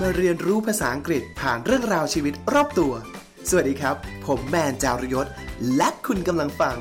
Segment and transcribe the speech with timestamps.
[0.00, 2.92] มาเรียนรู้ภาษาอังกฤษผ่านเรื่องราวชีวิตรอบตัว
[3.48, 5.26] สวัสดีครับ ผมแมนจารยศ
[5.76, 6.76] และคุณกำลังฟัง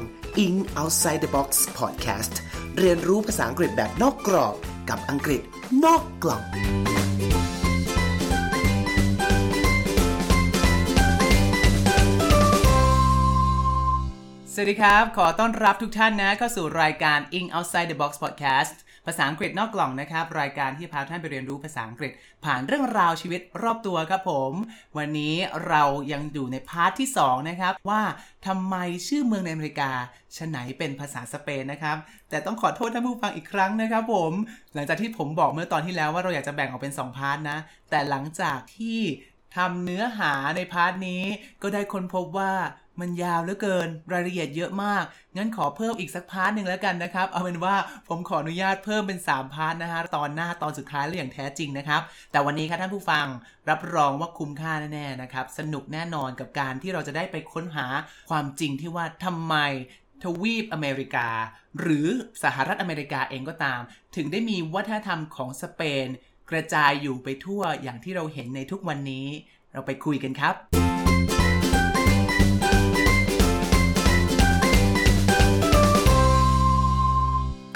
[0.45, 2.33] In Outside the Box Podcast
[2.77, 4.55] เรียนรู้ภาษาอังกฤษแบบนอกกรอบ
[4.90, 5.42] กับอังกฤษ
[5.85, 6.43] นอกกล่อง
[14.54, 22.11] สวัสดีครับ ขอต้อนรับทุกท่านนะเข้าสู่รายการ In Outside the Box Podcast ภาษาอังกฤษนอกกล่องนะครับ รายการที่พาท่านไปเรียนรู้ภาษาอังกฤษ
[22.45, 24.53] ผ่านเรื่องราวชีวิตรอบตัวครับผม
[24.98, 25.35] วันนี้
[25.67, 28.02] เรายังอยู่ใน part ที่ 2 นะครับ ว่า
[28.48, 28.76] ทำไม
[29.07, 29.91] ชื่อเมืองในอเมริกา
[30.38, 31.98] ชะไหนเป็นภาษาสเปนนะครับ
[32.30, 34.31] แต่ต้องขอโทษท่านผู้ฟังอีกครั้งนะครับผม
[34.73, 37.57] หลังจากที่ผมบอกเมื่อตอนที่แล้วว่าเราอยากจะแบ่งออกเป็น 2 part นะ
[37.90, 38.99] แต่หลังจากที่
[39.57, 41.23] ทำเนื้อหาใน part นี้
[41.62, 42.54] ก็ได้ค้นพบว่า
[43.02, 45.03] มันยาวเหลือเกินรายละเอียดเยอะมาก
[45.38, 47.76] งั้นขอเพิ่มอีกสัก part หนึ่งแล้วกันนะครับ เอาเป็นว่า
[48.07, 53.26] ผมขออนุญาตเพิ่มเป็น 3 part นะฮะตอนหน้าตอนสุดท้ายและอย่างแท้จริงนะครับ แต่วันนี้ครับท่านผู้ฟัง
[53.70, 57.87] รับรองว่าคุ้มค่าแน่ๆนะครับ สนุกแน่นอนกับการที่เราจะได้ไปค้นหา
[58.29, 59.55] ความจริงที่ว่าทำไม
[60.24, 61.29] ทวีปอเมริกา
[61.79, 62.07] หรือ
[62.43, 63.81] สหรัฐอเมริกาเองก็ตาม
[64.15, 66.07] ถึงได้มีวัฒนธรรมของสเปน
[66.52, 69.27] กระจายอยู่ไปทั่วอย่างที่เราเห็นในทุกวันนี้
[69.73, 71.08] เราไปคุยกันครับ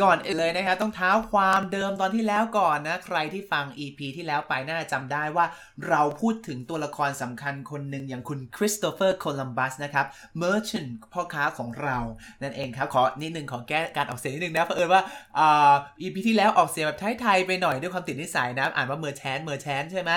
[0.02, 5.46] ก่อนอื่นเลยนะครับต้องเท้าความเดิมตอนที่แล้วก่อนนะ ใครที่ฟัง EP ที่แล้วไปน่าจะจำได้ว่า
[5.90, 10.06] เราพูดถึงตัวละครสำคัญคนหนึ่งอย่างคุณคริสโตเฟอร์โคลัมบัสนะครับ
[10.38, 11.98] merchant พ่อค้าของเรา
[12.42, 15.04] นั่นเองครับ ขอนิดนึงขอแก้การออกเสียงนิดนึงนะ เพราะเอิญว่า
[15.40, 20.12] อ่า EP ที่แล้วออกเสียงแบบไทยๆไปหน่อยด้วยความติดนิสัยนะ อ่านว่า merchant merchant ใช่ไหม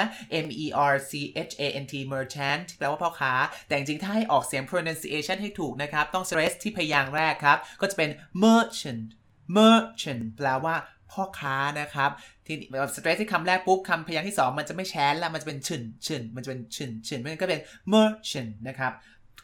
[0.44, 1.12] M E R C
[1.48, 3.32] H A N T merchant แปลว่าพ่อค้า
[3.66, 8.10] แต่จริงๆถ้าให้ออกเสียง pronunciation ให้ถูกนะครับต้อง stress ที่พยางค์แรกครับก็จะเป็น
[8.42, 9.06] merchant
[9.56, 10.74] merchant แปลว่า
[11.12, 12.10] พ่อค้านะครับ
[12.46, 18.92] ที่แบบ stress ที่คำแรกปุ๊บคำพยางค์ที่2มันจะไม่แชนแล้วมันจะเป็นชึนชึนมันจะเป็นชึนชึนมันก็เป็น merchant นะครับ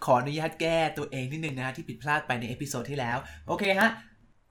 [0.05, 3.19] ขออนุญาตแก้ตัวเองนิดนึงนะฮะที่ผิดพลาดไปใน episode ที่แล้ว
[3.49, 3.91] โอเคฮะ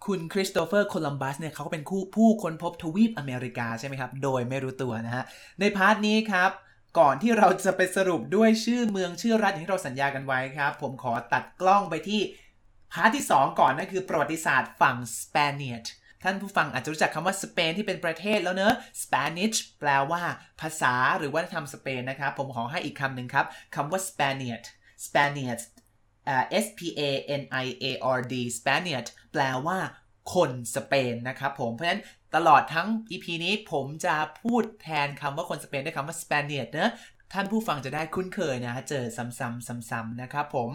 [0.05, 5.23] คุณคริสโตเฟอร์โคลัมบัสเนี่ยเขาก็เป็นคู่ผู้ค้นพบทวีปอเมริกาใช่ไหมครับ โดยไม่รู้ตัวนะฮะ
[5.59, 6.51] ใน part นี้ครับ
[6.99, 12.21] ก่อนที่เราจะไปสรุปด้วยชื่อเมืองชื่อรัฐอย่างที่เราสัญญากันไว้ครับ ผมขอตัดกล้องไปที่
[12.93, 15.77] part ที่ 2 ก่อนนั่นคือประวัติศาสตร์ฝั่งสเปนเนี่ย
[16.23, 20.21] ท่านผู้ฟังอาจจะรู้จักคำว่าสเปนที่เป็นประเทศแล้วเนอะ Spanish แปลว่า
[20.61, 24.63] ภาษาหรือวัฒนธรรมสเปนนะครับ ผมขอให้อีกคำหนึ่งครับคำว่า Spaniard
[25.05, 25.61] Spaniard
[26.27, 27.01] อ่า S P A
[27.41, 27.85] N I A
[28.17, 29.77] R D Spaniard แปลว่า
[30.33, 32.01] คนสเปนนะครับผม เพราะฉะนั้น
[32.35, 36.91] ตลอดทั้ง EP นี้ผมจะพูดแทนคำว่าคนสเปนด้วยคำว่า Spaniard เนอะ
[37.33, 40.71] ท่านผู้ฟังจะได้คุ้นเคยนะ เจอซ้ำๆซ้ำๆนะครับผม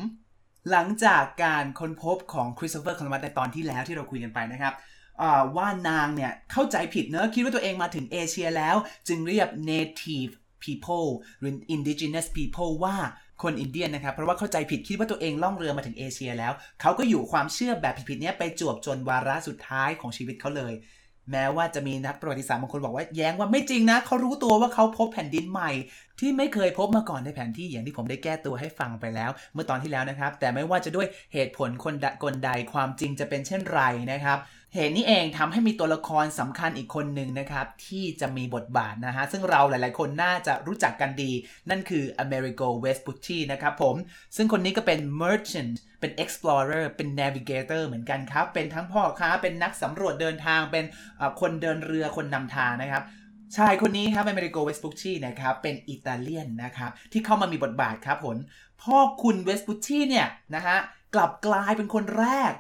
[0.70, 4.74] หลังจากการค้นพบของคริสโตเฟอร์คอนวัตในตอนที่แล้วที่เราคุยกันไปนะครับ
[5.56, 8.76] ว่านางเนี่ยเข้าใจผิดเนอะคิดว่าตัวเองมาถึงเอเชียแล้ว
[9.08, 10.32] จึงเรียก native
[10.64, 11.08] people
[11.40, 12.96] หรือ indigenous people ว่า
[13.42, 20.72] คนอินเดียนนะครับ เพราะว่าเข้าใจผิดคิดว่าตัวเองล่องเรือมาถึงเอเชียแล้ว เขาก็อยู่ความเชื่อแบบผิดๆเนี้ยไปจวบจนวาระสุดท้ายของชีวิตเขาเลย
[21.32, 25.70] แม้ว่าจะมีนักประวัติศาสตร์บางคนบอกว่าแย้งว่าไม่จริงนะเขารู้ตัวว่าเขาพบแผ่นดินใหม่
[26.20, 33.80] ที่ไม่เคยพบมาก่อนในแผนที่อย่างที่ผมได้แก้ตัวให้ฟังไปแล้ว เมื่อตอนที่แล้วนะครับ แต่ไม่ว่าจะด้วยเหตุผลคนกลใดความจริงจะเป็นเช่นไร
[34.12, 34.38] นะครับ
[34.74, 41.32] เหตุนี้เองทำให้มีตัวละครสำคัญอีกคนหนึ่งนะครับ ที่จะมีบทบาทนะฮะ ซึ่งเราหลายๆ คนน่าจะรู้จักกันดี
[41.70, 43.94] นั่นคือ Amerigo Vespucci นะครับผม
[44.36, 50.84] ซึ่งคนนี้ก็เป็น merchant เป็น explorer เป็น navigator เหมือนกันครับ เป็นทั้งพ่อค้า เป็นนักสำรวจเดินทาง เป็น
[51.40, 53.02] คนเดินเรือคนนำทางนะครับ
[53.56, 58.36] ชายคนนี้ครับอเมริโกเวสปุชชีนะครับ เป็นอิตาเลียนนะครับ ที่เข้ามามีบทบาทครับผม
[58.82, 60.76] พ่อคุณเวสปุชชีเนี่ยนะฮะ
[61.14, 62.52] กลับกลายเป็นคนแรก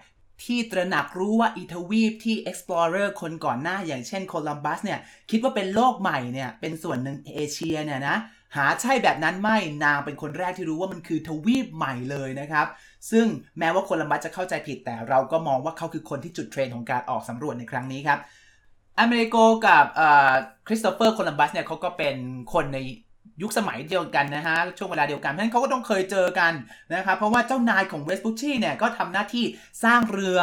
[0.44, 8.16] ที่ตระหนักรู้ว่าอีทวีปที่ explorer คนก่อนหน้าอย่างเช่นโคลัมบัสเนี่ยคิดว่าเป็นโลกใหม่เนี่ยเป็นส่วนหนึ่งเอเชียเนี่ยนะ
[8.56, 12.66] หาใช่แบบนั้นไม่นางเป็นคนแรกที่รู้ว่ามันคือทวีปใหม่เลยนะครับ
[13.10, 13.26] ซึ่ง
[13.58, 18.18] แม้ว่าโคลัมบัสจะเข้าใจผิดแต่เราก็มองว่าเขาคือคนที่จุดเทรนด์ของการออกสำรวจในครั้งนี้ครับ
[19.00, 19.36] อเมริโก
[19.66, 19.84] กับ
[20.66, 22.16] คริสโตเฟอร์โคลัมบัสเนี่ยเขาก็เป็น
[22.52, 22.78] คนใน
[23.42, 26.52] ยุคสมัยเดียวกันนะฮะ ช่วงเวลาเดียวกัน เพราะฉะนั้นเขาก็ต้องเคยเจอกัน
[26.94, 29.44] นะครับ เพราะว่าเจ้านายของเวสปุชชีเนี่ย ก็ทำหน้าที่
[29.84, 30.40] สร้างเรือ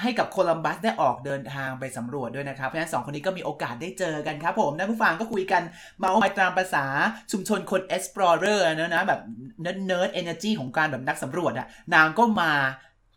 [0.00, 5.62] ให้กับโคลัมบัสได้ออกเดินทางไปสำรวจด้วยนะครับ เพราะฉะนั้นสองคนนี้ก็มีโอกาสได้เจอกันครับผมนะผู้ฟังก็คุยกัน
[5.98, 6.84] เมาส์ไปตามภาษา
[7.32, 9.20] ชุมชนคน explorer นะนะแบบ
[9.62, 12.52] nerd nerd energy ของการแบบนักสำรวจอะนางก็มา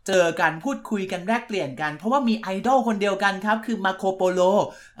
[0.06, 4.40] เจอกันพูดคุยกันแลกเปลี่ยนกัน เพราะว่ามีไอดอลคนเดียวกันครับ คือมาร์โคโปโล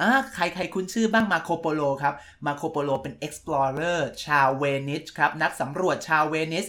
[0.00, 2.14] อ่าใครใครคุ้นชื่อบ้างมาร์โคโปโลครับ
[2.46, 6.66] มาร์โคโปโลเป็น explorer ชาวเวนิสครับนักสำรวจชาวเวนิส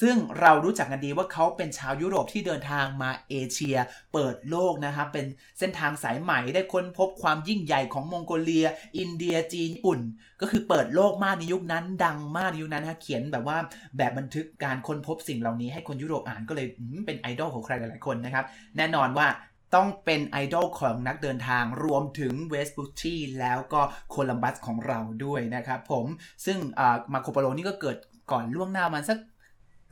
[0.00, 3.76] ซึ่งเรารู้จักกันดีว่าเขาเป็นชาวยุโรปที่เดินทางมาเอเชีย
[4.12, 5.26] เปิดโลกนะครับเป็น
[5.58, 8.66] เส้นทางสายใหม่ได้ค้นพบความยิ่งใหญ่ของมองโกเลีย
[8.98, 10.00] อินเดียจีนญี่ปุ่น
[10.40, 13.58] ก็คือเปิดโลกมากในยุคนั้น ดังมากในยุคนั้นฮะเขียนแบบว่า
[13.96, 16.66] แบบบันทึกการค้นพบสิ่งเหล่านี้ให้คนยุโรปอ่านก็เลย
[17.06, 18.44] เป็นไอดอลของใครหลายๆคนนะครับ
[18.76, 19.28] แน่นอนว่า
[19.74, 26.06] ต้องเป็นไอดอลของนักเดินทางรวมถึงเวสปุชชีแล้วก็โคลัมบัสของเราด้วยนะครับผม
[26.46, 26.58] ซึ่ง
[27.12, 27.96] มาร์โคโปโลนี่ก็เกิด
[28.32, 29.18] ก่อนล่วงหน้ามันสัก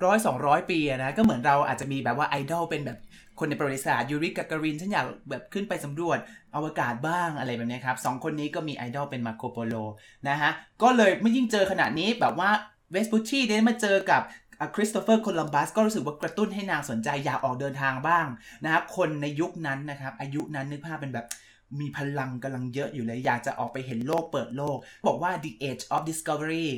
[0.05, 2.99] ร้อยสองร้อยปีนะก็เหมือนเราอาจจะมีแบบว่าไอดอลเป็นแบบ
[3.39, 6.19] คนในประวัติศาสตร์ยูริกากรินฉันอยากแบบขึ้นไปสำรวจ
[6.55, 9.75] อวกาศบ้างอะไรแบบนี้ครับสองคนนี้ก็มีไอดอลเป็นมาโคโปโล
[10.29, 10.51] นะฮะ
[10.83, 12.51] ก็เลยไม่ยิ่งเจอขนาดนี้แบบว่า
[12.93, 14.23] เวสบุชีได้มาเจอกับ
[14.75, 18.27] คริสโตเฟอร์โคลัมบัสก็รู้สึกว่ากระตุ้นให้นางสนใจอยากออกเดินทางบ้าง
[18.65, 21.27] นะครับคนในยุคนั้นนะครับอายุนั้นนึกภาพเป็นแบบ
[21.81, 26.69] มีพลังกำลังเยอะอยู่เลย อยากจะออกไปเห็นโลกเปิดโลก บอกว่า the age of discovery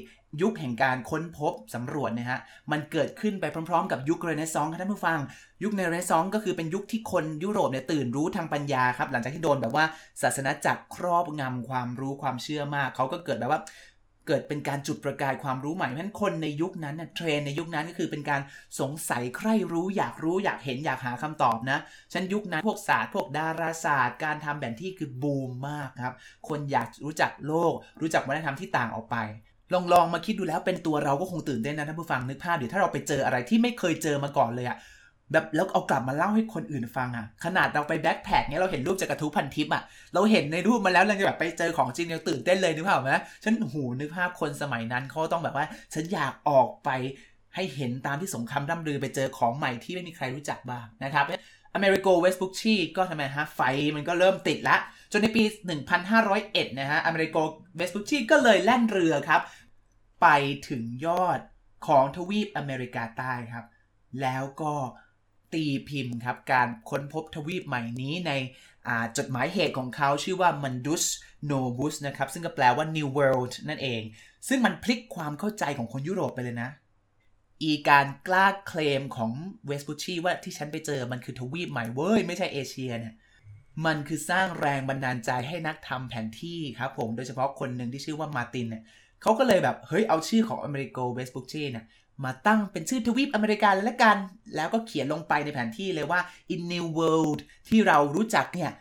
[0.43, 2.39] ยุคแห่งการค้นพบสำรวจนะฮะ
[2.73, 5.19] มันเกิดขึ้นไปพร้อมๆ กับยุคเรเนซองส์ท่านผู้ฟัง
[5.63, 9.85] ยุคในเรเนซองส์ก็คือเป็นยุคที่คนยุโรปเนี่ยตื่นรู้ทางปัญญาครับ หลังจากที่โดนแบบว่า
[10.23, 13.63] ศาสนาจักรครอบงำความรู้ความเชื่อมาก เขาก็เกิดแบบว่า
[14.29, 18.41] เกิดเป็นการจุดประกายความรู้ใหม่เพราะฉะนั้นคนในยุคนั้นนะเทรนในยุคนั้นก็คือเป็นการ
[18.81, 21.79] สงสัยใคร่รู้อยากรู้อยากเห็นอยากหาคำตอบนะ
[22.13, 26.17] ฉันยุคนั้นพวกศาสตร์ พวกดาราศาสตร์ การทำแผนที่คือบูมมากครับ
[26.49, 29.17] คนอยากรู้จักโลก รู้จักวัฒนธรรมที่ต่างออกไป
[29.73, 34.79] ลองลองมาคิดดูแล้วเป็นตัวเราก็คงตื่นเต้นนะท่านผู้ฟังนึกภาพเดี๋ยวถ้าเราไปเจออะไรที่ไม่เคยเจอมาก่อนเลยอะ
[35.33, 39.83] แบบแล้วเอากลับมาเล่าให้คนอื่นฟังอะ่ะขนาดเราไปแบ็คแพคเนี้ยเราเห็นรูปจากกระทู้พันทิปอะ่ะ
[40.15, 43.15] เราเห็นในรูปมาแล้วเราจะแบบไปเจอของจริงเราตื่นเต้นเลยนึกภาพไหม
[43.45, 46.91] ฉันหูนึกภาพคนสมัยนั้นเขาต้องแบบว่า ฉันอยากออกไป
[47.55, 51.25] ให้เห็นตามที่สงครามร่ำลือไปเจอของใหม่ที่ไม่มีใครรู้จักบ้างนะครับ
[51.75, 53.61] อเมริโกเวสต์บุกชีก็ทำไมฮะ ไฟ
[53.97, 54.77] มันก็เริ่มติดละ
[55.13, 55.43] จนในปี
[56.11, 57.37] 1501 นะฮะอเมริโก
[57.77, 59.41] เวสต์บุกชีก็เลยแล่นเรือครับ
[60.21, 60.27] ไป
[60.69, 61.41] ถึงยอด
[61.87, 63.67] ของทวีปอเมริกาใต้ครับ
[64.21, 64.75] แล้วก็
[65.53, 68.33] ตีพิมพ์ครับ การค้นพบทวีปใหม่นี้ใน
[69.17, 71.05] จดหมายเหตุของเขาชื่อว่า Mundus
[71.51, 74.03] Novus นะครับ ซึ่งก็แปลว่า New World นั่นเอง
[74.49, 76.71] ซึ่งมันพลิกความเข้าใจของคนยุโรปไปเลยนะ
[77.63, 79.31] อีการกล้าเคลมของ
[79.67, 83.15] เวสปุชชีว่าที่ฉันไปเจอมันคือทวีปใหม่เว้ย ไม่ใช่เอเชียเนี่ย
[83.87, 88.83] มันคือสร้างแรงบันดาลใจให้นักทำแผนที่ครับผม โดยเฉพาะคนหนึ่งที่ชื่อว่ามาตินเนี่ย
[89.23, 91.87] เขาก็เลยแบบเฮ้ยเอาชื่อของอเมริโกเวสปุชชีเนี่ย
[92.25, 94.17] มาตั้งเป็นชื่อทวีปอเมริกาเลยละกัน
[94.57, 96.21] แล้วก็เขียนลงไปในแผนที่เลยว่า
[96.55, 98.73] in new world ที่เรารู้จักเนี่ย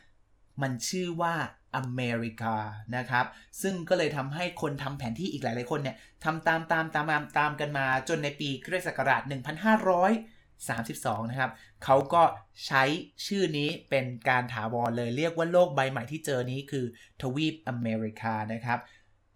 [0.62, 1.34] มันชื่อว่า
[1.76, 2.56] อเมริกา
[2.96, 3.26] นะครับ
[3.62, 11.52] ซึ่งก็เลยทำให้คนทำแผนที่อีกหลาย ๆ คนเนี่ยทำตามตามตามตามตามกันมาจนในปีคริสต์ศักราช 1532 นะครับ
[11.84, 12.24] เขาก็
[12.68, 12.84] ใช้
[13.26, 16.86] ชื่อนี้เป็นการถาวรเลยเรียกว่าโลกใบใหม่ที่เจอนี้คือ
[17.22, 18.80] ทวีปอเมริกานะครับ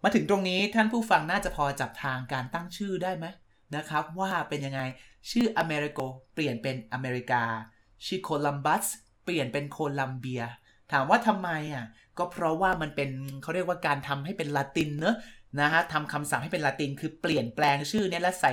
[0.06, 3.26] มาถึงตรงนี้ท่านผู้ฟังน่าจะพอจับทางการตั้งชื่อได้ไหม
[3.76, 4.80] นะครับว่าเป็นยังไง
[5.30, 6.00] ชื่ออเมริโก
[6.34, 7.42] เปลี่ยนเป็นอเมริกา
[8.06, 8.84] ชื่อโคลัมบัส
[9.24, 10.42] เปลี่ยนเป็นโคลัมเบีย
[10.92, 11.86] ถามว่าทำไมอะ
[12.18, 13.10] ก็เพราะว่ามันเป็น
[13.42, 15.16] เขาเรียกว่าการทำให้เป็นละตินเนอะ
[15.60, 18.52] นะฮะทำคำศัพท์ให้เป็นละตินคือเปลี่ยนแปลงชื่อเนี่ยแล้วใส่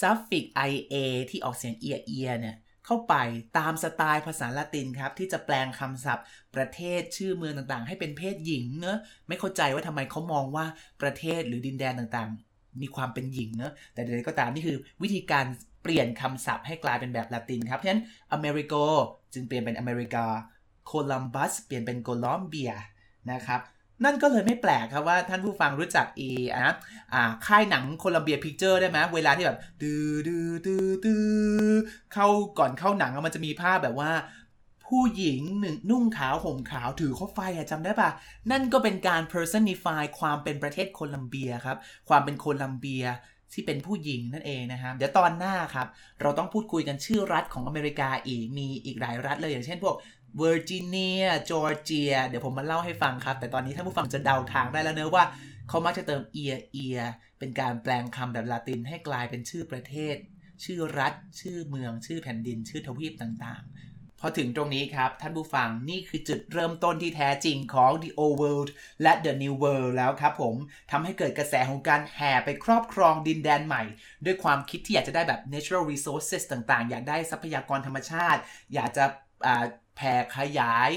[0.00, 0.96] suffix ia
[1.30, 2.56] ที่ออกเสียงเอียเอียเนี่ย
[2.86, 3.14] เข้าไป
[3.58, 6.24] ตามสไตล์ภาษาละตินครับ ที่จะแปลงคำศัพท์
[6.56, 8.98] ประเทศชื่อเมืองต่างๆ ให้เป็นเพศหญิงเนอะ
[9.28, 10.66] ไม่เข้าใจว่าทำไมเขามองว่า
[11.02, 15.44] ประเทศหรือดินแดนต่างๆ มีความเป็นหญิงเนอะแต่ใดๆก็ตามนี่คือวิธีการ
[15.82, 18.02] เปลี่ยนคำศัพท์ให้กลายเป็นแบบละตินครับเพราะฉะนั้น
[18.32, 18.74] อเมริโก
[19.32, 20.26] จึงเปลี่ยนเป็นอเมริกา
[20.86, 22.72] โคลัมบัสเปลี่ยนเป็นโคลอมเบีย
[23.32, 23.60] นะครับ
[24.04, 26.74] นั่นก็เลยไม่แปลกครับว่าท่านผู้ฟังรู้จักอีนะ
[27.14, 31.20] อ่าค่ายหนัง Columbia Pictures ได้ไหมเวลาที่แบบดื้อดื้อดื้อดื้
[31.68, 31.72] อ
[32.12, 32.26] เข้า
[32.58, 34.10] ก่อนเข้าหนังมันจะมีภาพแบบว่า
[34.86, 38.10] ผู้หญิงหนึ่งนุ่งขาวห่มขาวถือคบไฟอะจำได้ปะ
[38.50, 41.76] นั่นก็เป็นการ personify ความเป็นประเทศโคลัมเบียครับ
[42.08, 43.04] ความเป็นโคลัมเบีย
[43.52, 45.86] ที่เป็นผู้หญิงนั่นเองนะครับเดี๋ยวตอนหน้าครับ
[46.20, 49.94] เราต้องพูดคุยกันชื่อรัฐของอเมริกาอีกมีอีกหลายรัฐเลยอย่างเช่นพวก
[50.38, 55.24] เวอร์จิเนียจอร์เจียเดี๋ยวผมมาเล่าให้ฟังครับ แต่ตอนนี้ถ้านผู้ฟังจะเดาทางได้แล้วเนอะว่า
[55.68, 57.00] เขามักจะเติมเอียเอีย
[57.38, 60.16] เป็นการแปลงคำแบบลาตินให้กลายเป็นชื่อประเทศ
[60.64, 68.70] ชื่อรัฐ ชื่อเมือง ชื่อแผ่นดิน ชื่อทวีปต่างๆ พอถึงตรงนี้ครับ ท่านผู้ฟังนี่คือจุดเริ่มต้นที่แท้จริงของ The Old World
[69.02, 70.54] และ The New World แล้วครับผม
[70.90, 73.82] ทำให้เกิดกระแสของการแห่ไปครอบครองดินแดนใหม่
[74.24, 78.40] ด้วยความคิดที่อยากจะได้แบบ natural resources ต่างๆ อยากได้ทรัพยากรธรรมชาติ
[78.74, 79.04] อยากจะ
[79.96, 80.90] แผ่ขยาย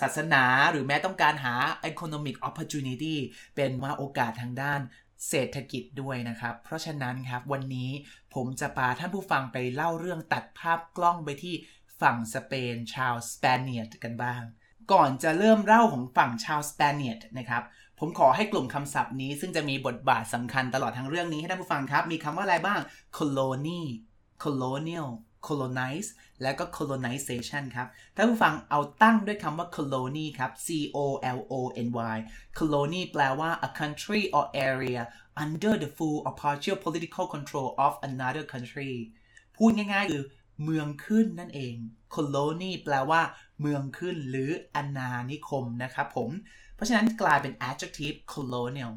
[0.00, 1.54] ศาสนาหรือแม้ต้องการหา
[1.90, 3.16] economic opportunity
[3.54, 4.80] เป็นว่าโอกาสทางด้าน
[5.28, 7.90] เศรษฐกิจด้วยนะครับ เพราะฉะนั้นครับวันนี้
[8.34, 11.54] ผมจะพาท่านผู้ฟังไปเล่าเรื่องตัดภาพกล้องไปที่
[12.00, 14.42] ฝั่งสเปนชาวสเปเนียตกันบ้าง
[14.92, 17.62] ก่อนจะเริ่มเล่าของฝั่งชาวสเปเนียตนะครับ
[17.98, 22.80] ผมขอให้กลุ่มคำศัพท์นี้ ซึ่งจะมีบทบาทสำคัญตลอดทั้งเรื่องนี้ให้ท่านผู้ฟังครับ มีคำว่าอะไรบ้าง
[23.18, 23.82] colony
[24.42, 25.08] colonial
[25.46, 26.08] colonize
[26.42, 30.98] และก็ colonization ครับ ถ้าผู้ฟังเอาตั้งด้วยคำว่า colony ครับ c o
[31.38, 31.54] l o
[31.86, 32.18] n y
[32.58, 35.02] colony แปลว่า a country or area
[35.44, 38.92] under the full or partial political control of another country
[39.56, 40.24] พูดง่ายๆ คือ
[40.64, 41.74] เมืองขึ้นนั่นเอง
[42.14, 43.22] colony แปลว่า
[43.60, 46.30] เมืองขึ้นหรืออาณานิคมนะครับผม
[46.74, 48.92] เพราะฉะนั้นกลายเป็น adjective colonial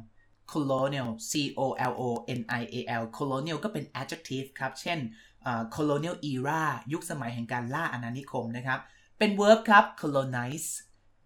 [0.53, 2.09] colonial c o l o
[2.39, 4.99] n i a l colonial ก็เป็น adjective ครับ เช่น
[5.75, 6.61] colonial era
[6.93, 8.79] ยุคสมัยแห่งการล่าอาณานิคมนะครับ
[9.17, 10.69] เป็น verb ครับ colonize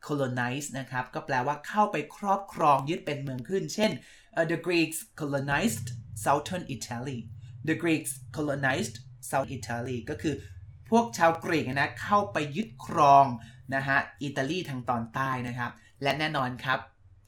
[0.08, 3.92] colonize นะครับ ก็แปลว่าเข้าไปครอบครองยึดเป็นเมืองขึ้น เช่น
[4.38, 5.88] uh, the Greeks colonized
[6.24, 7.20] southern Italy
[7.68, 8.96] the Greeks colonized
[9.30, 10.36] South Italy ก็คือ
[10.90, 13.26] พวกชาวกรีกนะเข้าไปยึดครอง
[13.76, 15.72] นะฮะอิตาลีทางตอนใต้นะครับ
[16.04, 16.80] และแน่นอนครับ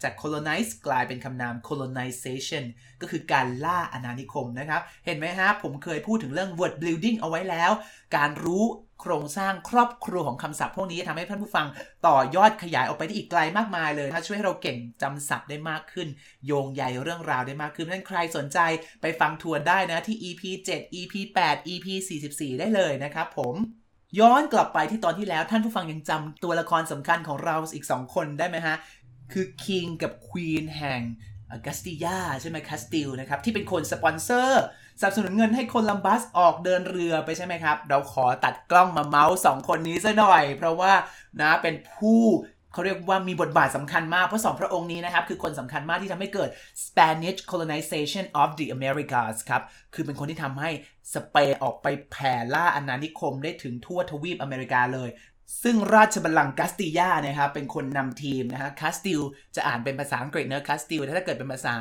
[0.03, 2.63] จาก colonize กลายเป็นคำนาม colonization
[3.01, 7.71] ก็คือการล่าอาณานิคมนะครับ เห็นไหมฮะ ผมเคยพูดถึงเรื่อง word building เอาไว้แล้ว
[8.15, 8.65] การรู้
[9.01, 11.67] โครงสร้างครอบครัวของคำศัพท์พวกนี้ทำให้ท่านผู้ฟัง
[12.07, 16.07] ต่อยอดขยายออกไปได้อีกไกลมากมายเลยถ้าช่วยให้เราเก่งจำศัพท์ได้มากขึ้น
[16.45, 18.59] โยงใยเรื่องราวได้มากขึ้นนั่นใครสนใจ
[19.01, 20.41] ไปฟังทวนได้นะที่ EP
[20.73, 21.13] 7 EP
[21.47, 21.87] 8 EP
[22.27, 23.55] 44 ได้เลยนะครับผม
[24.19, 28.75] ย้อนกลับไปที่ตอนที่แล้วท่านผู้ฟังยังจำตัวละครสำคัญของเราอีก 2 คนได้ไหมฮะ
[29.31, 31.01] คือ King กับ Queen แห่ง
[31.65, 34.63] กัสติยาใช่ไหมคาสติลนะครับ ที่เป็นคนสปอนเซอร์
[34.99, 40.93] สนับสนุนเงินให้คนลัมบัสออกเดินเรือไปใช่ไหมครับ เราขอตัดกล้องมาเมาส์สองคนนี้ซะหน่อย เพราะว่า
[41.41, 42.21] นะเป็นผู้
[42.73, 46.49] เขาเรียกว่ามีบทบาทสำคัญมาก เพราะสองพระองค์นี้นะครับ คือคนสำคัญมากที่ทำให้เกิด
[46.85, 49.61] Spanish colonization of the Americas ครับ
[49.93, 50.69] คือเป็นคนที่ทำให้
[51.13, 55.09] สเปนออกไปแผ่ล่าอาณานิคมได้ถึงทั่วทวีปอเมริกาเลย
[55.63, 59.21] ซึ่งราชบัลลังก์กัสติยานะครับเป็นคนนำทีมนะฮะคาสติล
[59.55, 61.75] จะอ่านเป็นภาษาอังกฤษเนอะคาสติลถ้าเกิดเป็นภาษา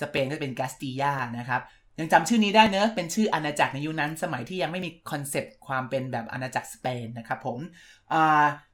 [0.00, 1.60] สเปนก็เป็นกัสติยานะครับ
[1.98, 7.58] ยังจำชื่อนี้ได้เนอะเป็นชื่ออาณาจักรในยุคนั้น สมัยที่ยังไม่มีคอนเซปต์ความเป็นแบบอาณาจักรสเปนนะครับผม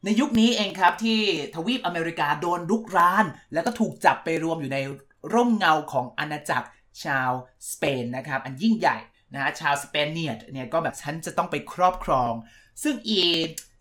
[0.04, 1.20] ในยุคนี้เองครับที่
[1.54, 4.78] ทวีปอเมริกาโดนลุกราน แล้วก็ถูกจับไปรวมอยู่ใน
[5.34, 6.68] ร่มเงาของอาณาจักร
[7.04, 7.30] ชาว
[7.72, 8.96] สเปนนะครับอันยิ่งใหญ่
[9.32, 12.32] นะฮะชาวสเปนเนียดเนี่ยก็แบบฉันจะต้องไปครอบครอง
[12.82, 13.20] ซึ่งอี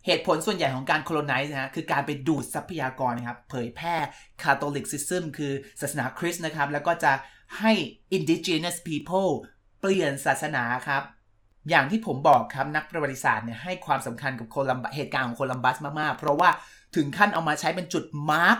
[0.06, 3.96] เหตุผลส่วนใหญ่ของการ colonize นะฮะคือการไปดูดทรัพยากรนะครับ เผยแพร่
[4.42, 7.12] Catholicism คือศาสนาคริสต์นะครับ แล้วก็จะ
[7.58, 7.72] ให้
[8.16, 9.30] indigenous people
[9.80, 11.02] เปลี่ยนศาสนาครับ
[11.70, 16.50] อย่างที่ผมบอกครับนักประวัติศาสตร์เนี่ยให้ความสำคัญกับโคลัมเหตุการณ์ของโคลัมบัสมากๆ เพราะว่า
[16.96, 18.58] ถึงขั้นเอามาใช้เป็นจุดมาร์ก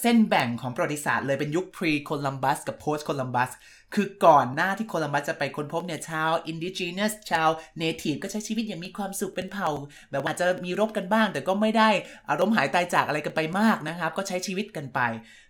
[0.00, 3.50] เส้นแบ่งของประวัติศาสตร์เลยเป็นยุค pre Columbus กับ post Columbus
[3.94, 7.48] คือก่อนหน้าที่โคลัมบัสจะไปค้นพบเนี่ยชาว indigenous ชาว
[7.82, 9.70] native ก็ใช้ชีวิตอย่างมีความสุขเป็นเผ่า
[10.10, 11.88] แบบว่าจะมีรบกันบ้าง แต่ก็ไม่ได้
[12.30, 15.00] อารมณ์หายตายจากอะไรกันไปมากนะครับ ก็ใช้ชีวิตกันไป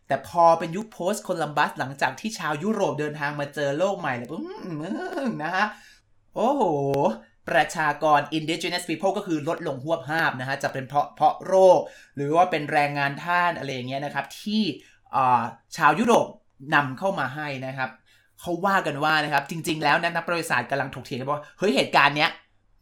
[0.06, 4.28] แต่พอเป็นยุค post Columbus หลังจากที่ชาวยุโรปเดินทางมาเจอโลกใหม่เลย
[5.42, 5.66] นะฮะ
[6.34, 6.62] โอ้โห
[7.48, 11.80] ประชากร indigenous people ก็คือลดลงฮวบฮาบนะฮะ จะเป็นเพราะเพราะโรค
[12.16, 14.62] หรือว่าเป็นแรงงานทาสอะไรอย่างเงี้ยนะครับ ที่
[15.76, 16.26] ชาวยุโรป
[16.74, 17.90] นำเข้ามาให้นะครับ
[18.40, 22.30] เขาว่ากันว่านะครับ จริง ๆ แล้วนักประวัติศาสตร์กำลังถกเถียงกันว่าเฮ้ยเหตุการณ์เนี้ย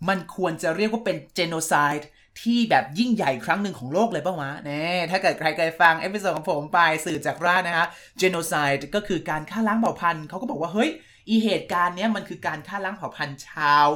[0.08, 2.08] มันควรจะเรียกว่าเป็น genocide
[2.42, 10.90] ที่แบบยิ่งใหญ่ครั้งหนึ่งของโลกเลยป่าววะเนี่ยถ้าเกิดใครเคยฟัง episode ของผมไปสื่อจากรานะครับgenocide ก็คือการฆ่าล้างเผ่าพันธุ์เขาก็บอกว่าเฮ้ย
[11.28, 13.86] อีเหตุการณ์เนี้ยมันคือการฆ่าล้างเผ่าพันธุ์ชาว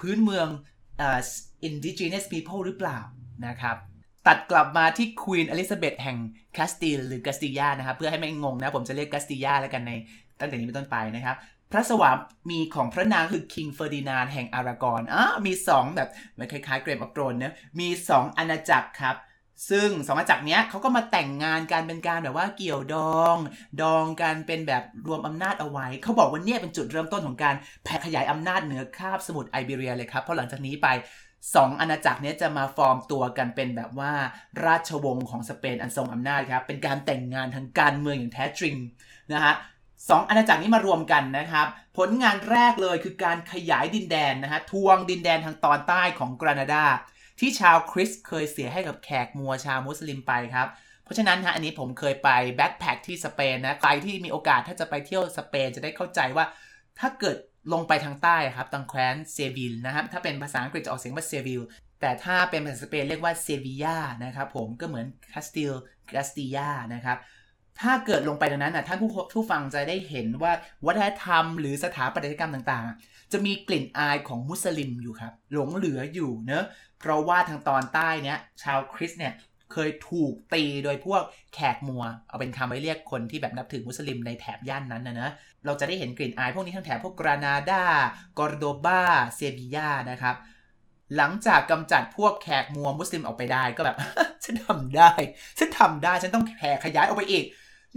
[0.00, 0.48] พื้นเมือง
[0.98, 1.18] เอ่า
[1.68, 2.98] indigenous people หรือเปล่า
[3.46, 3.76] นะครับ
[4.26, 6.18] ตัดกลับมาที่ Queen อิซาเบลแห่ง
[6.56, 9.92] คาสติลหรือกัสติยานะครับเพื่อให้ไม่งงนะ ผมจะเรียกกัสติยาแล้วกันใน
[10.40, 11.36] ตั้งแต่นี้เป็นต้นไปนะครับ
[11.72, 12.10] พระสวา
[12.50, 19.16] มีของพระนางคือ King เฟอร์ดินานด์แห่งอารากอนอะมี 2 แบบมันคล้ายๆเกรมอักโรนเนะมี 2 อาณาจักรครับ
[19.70, 23.36] ซึ่งสองอาณาจักรเนี้ยเขาก็มาแต่งงานกันเป็นการแบบว่าเกี่ยวดอง
[23.82, 30.88] ดองกันเป็นแบบรวมอำนาจเอาไว้ เขาบอกว่าเนี่ยเป็นจุดเริ่มต้นของการแผ่ขยายอำนาจเหนือคาบสมุทรไอเบเรียเลยครับ เพราะหลังจากนี้ไป
[31.54, 34.12] สองอาณาจักรนี้จะมาฟอร์มตัวกันเป็นแบบว่า
[34.64, 38.74] ราชวงศ์ของสเปนอันทรงอำนาจครับ เป็นการแต่งงานทางการเมืองอย่างแท้จริง
[39.32, 39.54] นะฮะ
[40.08, 41.66] สองอาณาจักรนี้มารวมกันนะครับ
[41.98, 46.84] ผลงานแรกเลยคือการขยายดินแดนนะฮะทวงดินแดนทางตอนใต้ของกรานาดา
[47.40, 50.68] ที่ชาวคริสต์เคยเสียให้กับแขกมัวร์ชาวมุสลิมไปครับ
[51.04, 56.44] เพราะฉะนั้นฮะอันนี้ผมเคยไป backpack ที่สเปนนะใครที่มีโอกาสถ้าจะไปเที่ยวสเปนจะได้เข้าใจว่า
[57.00, 57.36] ถ้าเกิด
[57.72, 61.62] ลงไปทางใต้ครับทางแคว้นเซวิลนะครับถ้าเป็นภาษาอังกฤษจะออกเสียงว่าเซวิล
[62.00, 65.72] แต่ถ้าเป็นภาษาสเปนเรียกว่าเซบียานะครับผมก็เหมือนคาสติล
[66.14, 67.18] กัสติยานะครับ
[67.80, 70.52] ถ้าเกิดลงไปตรงนั้นนะท่านผู้ผู้ฟังจะได้เห็นว่า
[70.86, 76.64] วัฒนธรรมหรือสถาปัตยกรรมต่างๆ จะมีกลิ่นอายของมุสลิมอยู่ครับ หลงเหลืออยู่เนอะ
[76.98, 79.32] เพราะว่าทางตอนใต้เนี้ยชาวคริสเนี่ย
[79.72, 81.22] เคยถูกตีโดยพวก
[81.54, 85.30] แขกมัว เอาเป็นคำไว้เรียกคนที่แบบนับถือมุสลิมในแถบย่านนั้นนะนะ
[85.64, 87.84] เราจะได้เห็นกลิ่นอายพวกนี้ทั้งแถบพวกกรานาดา
[88.38, 89.00] กอร์โดบา
[89.34, 90.34] เซบียานะครับ
[91.16, 93.96] หลังจากกำจัดพวกแขกมัวมุสลิมออกไปได้ก็แบบ
[94.44, 95.10] ฉันทำได้
[95.58, 97.44] ฉันทำได้ ฉันต้องแผ่ขยายออกไปอีก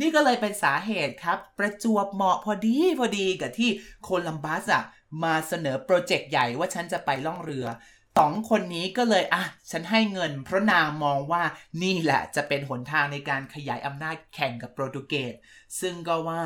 [0.02, 3.70] นี่ก็เลยเป็นสาเหตุครับ ประจวบเหมาะพอดีพอดีกับที่
[4.04, 4.84] โคลัมบัสอะ
[5.24, 7.66] มาเสนอโปรเจกต์ใหญ่ว่าฉันจะไปล่องเรือ
[8.18, 11.44] สองคนนี้ก็เลยอะฉันให้เงิน เพราะนางมองว่า
[11.84, 15.34] นี่แหละจะเป็นหนทางในการขยายอำนาจแข่งกับโปรตุเกส
[15.80, 16.42] ซึ่งก็ว่า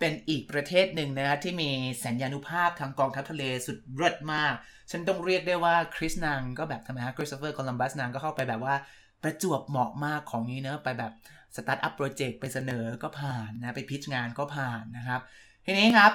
[0.00, 1.70] เป็นอีกประเทศหนึ่งนะที่มี
[2.04, 4.54] แสนยานุภาพทางกองทัพทะเลสุดเลิศมาก
[4.90, 8.74] ฉันต้องเรียกได้ว่าคริสนางก็แบบทำไมฮะคริสโตเฟอร์โคลัมบัสนางก็เข้าไปแบบว่า
[9.22, 11.12] ประจวบเหมาะมากของนี้เนอะไปแบบ
[11.56, 15.20] startup project ไปเสนอก็ผ่านนะ ไป pitch งานก็ผ่านนะครับ
[15.66, 16.12] ทีนี้ครับ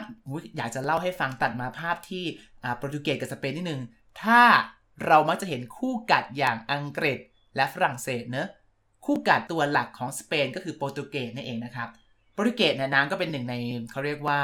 [0.58, 2.26] อยากจะเล่าให้ฟังตัดมาภาพที่
[2.78, 3.82] โปรตุเกสกับสเปนนิดนึง
[4.24, 4.42] ถ้า
[5.06, 7.20] เรามักจะเห็นคู่กัดอย่างอังกฤษ
[7.56, 8.48] และฝรั่งเศสเนอะ
[9.06, 11.90] คู่กัดตัวหลักของสเปนก็คือโปรตุเกสนั่นเองนะครับ
[12.34, 13.56] โปรตุเกสเนี่ยนางก็เป็นหนึ่งใน
[13.92, 14.40] เขาเรียกว่า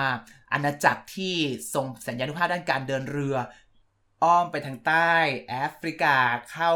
[0.54, 1.36] อาณาจักรที่
[1.74, 3.36] ทรงสัญญานุภาพด้านการเดินเรือ
[4.24, 5.14] อ้อมไปทางใต้
[5.50, 6.16] แอฟริกา
[6.52, 6.72] เข้า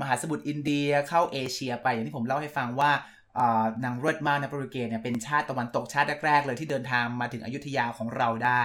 [0.00, 2.90] มหาสมุทรอินเดีย เข้าเอเชียไปอย่างที่ผมเล่าให้ฟังว่า
[3.84, 8.62] นางเริ่ดมากนะโปรตุเกสเนี่ยเป็นชาติตะวันตกชาติแรกๆเลยที่เดินทางมาถึงอยุธยาของเราได้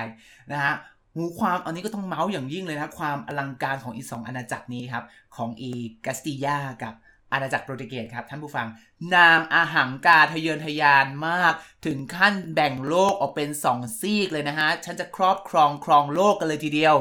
[0.52, 0.74] นะฮะ
[1.14, 5.06] หูยความอันนี้ก็ต้องเมาส์อย่างยิ่งเลยนะความอลังการของอีสองอาณาจักรนี้ครับ
[5.36, 5.72] ของอี
[6.06, 6.94] กัสติยากับ
[7.34, 8.68] อาณาจักรโปรตุเกสครับท่านผู้ฟัง
[9.16, 11.54] นางอหังการทะเยอนทะยานมาก
[11.86, 16.96] ถึงขั้นแบ่งโลกออกเป็นสองซีกเลยนะฮะ ฉันจะครอบครองครองโลกกันเลยทีเดียว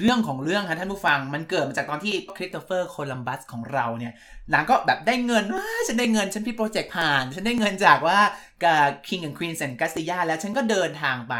[0.00, 4.12] เรื่องของเรื่องครับท่านผู้ฟังมันเกิดมาจากตอนที่คริสโตเฟอร์โคลัมบัสของเราเนี่ย
[4.52, 8.18] นางก็แบบได้เงินว่าฉันได้เงินฉันพี่โปรเจกต์ผ่าน ฉันได้เงินจากว่า
[8.64, 11.34] กับ King and Queen แอนกัสติยาแล้วฉันก็เดินทางไป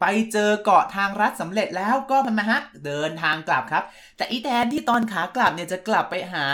[0.00, 3.84] ไปเจอเกาะทางรัฐสำเร็จแล้วก็ทำไมาฮะเดินทางกลับครับ
[4.16, 6.46] แต่อีแทนที่ตอนขากลับเนี่ยจะกลับไปหา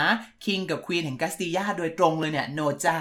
[0.45, 2.97] คิงกับควีนแห่งกัสติยาโดยตรงเลยเนี่ยโนจ้า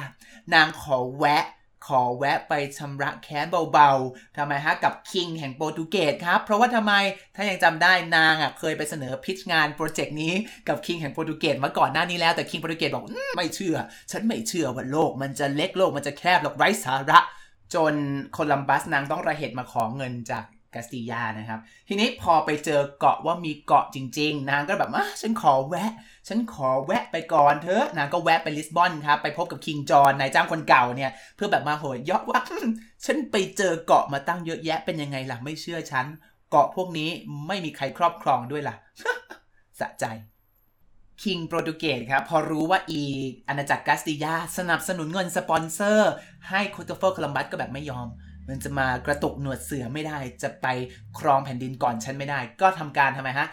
[0.55, 1.45] นางขอแวะ
[1.87, 6.93] ขอแวะไปชำระแค้นเบาๆ ทำไมฮะกับคิงแห่งโปรตุเกสครับ เพราะว่าทำไม
[7.37, 10.33] ถ้ายังจำได้นางอะเคยไปเสนอพิชงานโปรเจกต์นี้
[10.69, 13.05] กับคิงแห่งโปรตุเกสมาก่อนหน้านี้แล้วแต่คิงโปรตุเกสบอก
[13.37, 13.77] ไม่เชื่อ
[14.11, 17.21] ฉันไม่เชื่อว่าโลกมันจะเล็กโลกมันจะแคบหรอกไร้สาระ
[17.75, 17.95] จน
[18.33, 20.45] โคลัมบัสนางต้องระเหตุมาขอเงินจาก
[20.75, 25.93] กาสติยานะครับ ทีนี้พอไปเจอเกาะว่ามีเกาะจริง ๆ นางก็แบบว่าฉันขอแวะ
[26.33, 32.41] ฉันขอแวะไปก่อนเถอะนางก็แวะไปลิสบอนครับ ไปพบกับคิงจอนนายจ้างคนเก่าเนี่ย เพื่อแบบมาโหยยอกว่า
[33.05, 36.07] ฉันไปเจอเกาะมาตั้งเยอะแยะเป็นยังไงล่ะไม่เชื่อฉัน
[36.51, 37.11] เกาะพวกนี้
[37.47, 38.75] ไม่มีใครครอบครองด้วยล่ะ
[39.81, 40.05] สะใจ
[41.23, 43.03] king โปรตุเกสครับพอรู้ว่าอี
[43.49, 46.13] อาณาจักรกาสติยา สนับสนุนเงินสปอนเซอร์
[46.49, 48.09] ให้คริสโตเฟอร์โคลัมบัสก็แบบไม่ยอม
[48.49, 50.67] มันจะมากระตุกหนวดเสือไม่ได้จะไป
[51.19, 53.49] ครองแผ่นดินก่อนฉันไม่ได้ ก็ทำการทำไมฮะ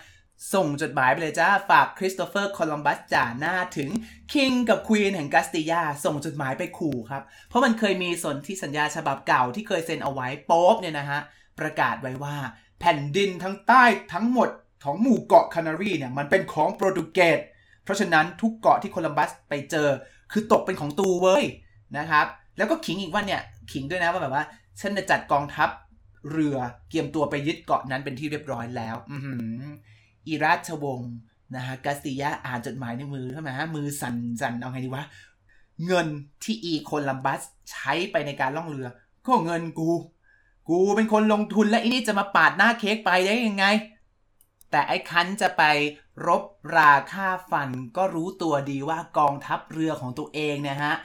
[0.53, 3.89] ส่งจดหมายไปเลยจ้า ฝากคริสโตเฟอร์โคลัมบัสจ่าหน้าถึง
[4.33, 11.19] king กับ queen แห่งกัสติยา ส่งจดหมายไปขู่ครับ เพราะมันเคยมีสนธิสัญญาฉบับเก่าที่เคยเซ็นเอาไว้โป๊บเนี่ยนะฮะ
[11.59, 12.35] ประกาศไว้ว่า
[12.79, 14.49] แผ่นดินทั้งใต้ทั้งหมด
[14.83, 17.39] ของหมู่เกาะคานารีเนี่ยมันเป็นของโปรตุเกส
[17.83, 19.89] เพราะฉะนั้นทุกเกาะที่โคลัมบัสไปเจอ
[20.31, 21.43] คือตกเป็นของตูเว้ย
[21.97, 22.25] นะครับ
[22.57, 24.43] แล้วก็ขิงอีกว่าเนี่ยขิงด้วยนะว่าแบบว่า
[24.79, 25.69] ฉันจะจัดกองทัพ
[26.31, 26.57] เรือ
[26.89, 29.17] เกียมตัวไปยึดเกาะนั้นเป็นที่เรียบร้อยแล้ว อื
[30.27, 31.13] อีราชวงศ์
[31.55, 35.05] นะฮะกาซิยาอ่านจดหมายในมือใช่ไหมฮะมือสั่นสั่นเอาไงดีวะ
[35.85, 36.07] เงิน
[36.43, 38.87] ที่อีโคลัมบัสใช้ไปในการล่องเรือ
[39.27, 39.89] ก็เงินกู
[40.69, 43.65] กูเป็นคนลงทุนและอีนี่จะมาปาดหน้าเค้กไปได้ยังไง
[44.71, 45.63] แต่ไอ้ครั้นจะไป
[46.27, 46.43] รบ
[46.77, 50.95] ราฆ่าฟันก็รู้ตัวดีว่ากองทัพเรือของตัวเองนี่ยฮะ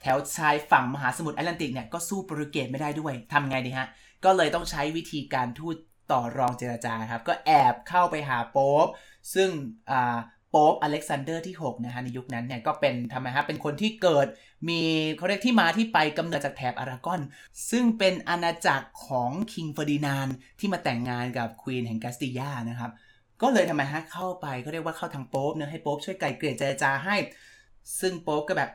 [0.00, 3.86] แถวชายฝั่งมหาสมุทรแอตแลนติกเนี่ยก็สู้โปรตุเกสไม่ได้ด้วยทำไงดีฮะ
[4.24, 5.76] ก็เลยต้องใช้วิธีการทูต
[6.12, 8.86] ต่อรองเจรจาครับก็แอบเข้าไปหาโป๊ป
[9.34, 9.50] ซึ่ง
[10.50, 14.26] โป๊ปอเล็กซานเดอร์ที่ 6 นะฮะในยุคนั้นเนี่ยก็เป็นทำไมฮะเป็นคนที่เกิด
[14.68, 14.82] มี
[15.16, 17.20] เขาเรียกที่มาที่ไปกำเนิดจากแถบอารากอน
[17.70, 22.90] ซึ่งเป็นอาณาจักรของ king เฟอร์ดินานด์ที่มาแต่งงานกับ queen แห่งกาสติยานะครับ
[23.42, 27.16] ก็เลยทำไมฮะเข้าไปเขาเรียกว่าเข้าทางโป๊ปเนะให้โป๊ปช่วยไกล่เกลี่ยเจรจาให้
[28.00, 28.70] ซึ่งโป๊ปก็แบบ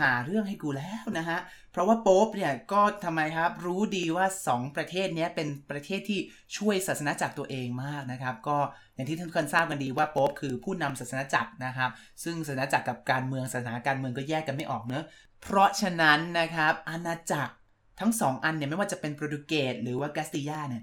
[0.00, 1.38] หาเรื่องให้กูแล้วนะฮะ
[1.72, 6.20] เพราะว่าโป๊ปเนี่ยก็ทำไมครับรู้ดีว่า 2 ประเทศนี้เป็นประเทศที่
[6.56, 8.56] ช่วยศาสนจักรตัวเองมากนะครับ ก็
[8.94, 11.90] อย่างที่ทุกคนทราบกันดีว่าโป๊ปคือผู้นำศาสนจักรนะครับ
[12.24, 15.04] ซึ่งศาสนาจักรกับการเมืองศาสนาการเมืองก็แยกกันไม่ออกเนอะ
[15.42, 17.54] เพราะฉะนั้นนะครับอาณาจักร
[18.00, 20.82] ทั้งสองอันเนี่ยไม่ว่าจะเป็นโปรตุเกสหรือว่ากาสติยาเนี่ย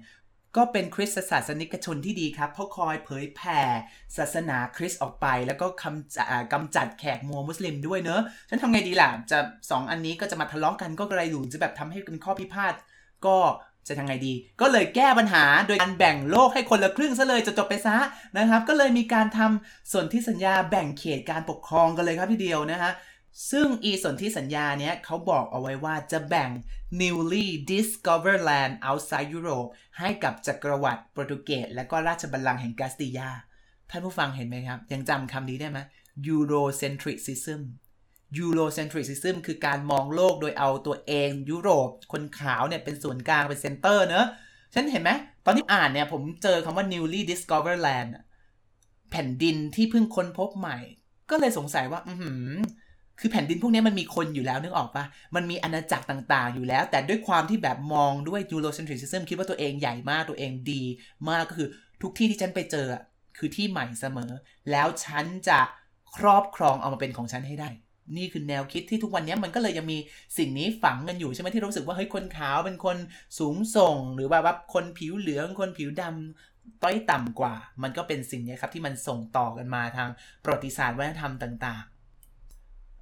[0.56, 3.60] ก็เป็นคริสตศาสนิกชนที่ดีครับเพราะคอยเผยแผ่
[4.16, 9.38] ศาสนาคริสต์ออกไป แล้วก็คำกำจัดแขกมัวมุสลิมด้วยเนอะฉันทำไงดีล่ะจะ
[9.70, 12.74] สองอันนี้ก็จะมาทะเลาะกันก็กระไรอยู่จะแบบทำให้เป็นข้อพิพาท
[13.26, 13.36] ก็
[13.88, 17.96] จะทำไงดี ก็เลยแก้ปัญหาโดยการแบ่งโลกให้คนละครึ่งซะเลยจะจบไปซะ
[18.38, 22.92] นะครับ ก็เลยมีการทำส่วนที่สัญญาแบ่งเขตการปกครองกันเลยครับทีเดียวนะฮะ
[23.50, 26.50] ซึ่งอีสนธิสัญญาเนี้ยเขาบอกเอาไว้ว่าจะแบ่ง
[27.00, 29.68] newly discovered land outside Europe
[29.98, 33.30] ให้กับจักรวรรดิโปรตุเกสและก็ราชบัลลังก์แห่งกาสติยา
[33.90, 35.78] ท่านผู้ฟังเห็นไหมครับ ยังจำคำนี้ได้ไหม
[36.28, 37.60] Eurocentrism
[38.38, 44.26] Eurocentrism คือการมองโลกโดยเอาตัวเองยุโรป คนขาวเนี่ยเป็นส่วนกลางเป็น center เนอะ
[44.74, 45.10] ฉันเห็นไหม
[45.44, 48.10] ตอนที่อ่านเนี่ยผมเจอคำว่า newly discovered land
[49.10, 50.78] แผ่นดินที่เพิ่งค้นพบใหม่
[51.30, 52.14] ก็เลยสงสัยว่า อื
[53.20, 55.04] คือแผ่นดินพวกนี้มันมีคนอยู่แล้วนึกออกปะ
[55.36, 60.82] มันมีอาณาจักรต่างๆ อยู่แล้ว แต่ด้วยความที่แบบมองด้วย Eurocentrism คิดว่าตัวเองใหญ่มากตัวเองดี
[61.28, 61.68] มากก็คือ
[62.02, 62.86] ทุกที่ที่ฉันไปเจอ
[63.38, 64.30] คือที่ใหม่เสมอ
[64.70, 65.60] แล้วฉันจะ
[66.16, 67.70] ครอบครองเอามาเป็นของฉันให้ได้
[68.16, 69.98] นี่คือแนวคิดที่ทุกวันนี้มันก็เลยยังมี
[70.38, 72.96] สิ่งนี้ฝังกันอยู่ใช่ไหมที่รู้สึกว่าเฮ้ยคนขาวเป็นคน
[73.38, 80.08] สูงส่ง หรือว่าแบบคนผิวเหลืองคนผิวดำต้อยต่ำกว่า มันก็เป็นสิ่งนี้ครับที่มันส่งต่อกันมาทาง
[80.44, 81.95] ประวัติศาสตร์วัฒนธรรมต่างๆ